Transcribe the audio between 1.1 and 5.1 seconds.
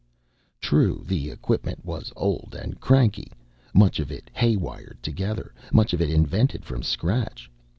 equipment was old and cranky, much of it haywired